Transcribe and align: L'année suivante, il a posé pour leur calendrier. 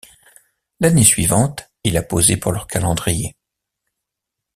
L'année 0.79 1.03
suivante, 1.03 1.69
il 1.83 1.95
a 1.95 2.01
posé 2.01 2.35
pour 2.35 2.51
leur 2.51 2.65
calendrier. 2.65 3.35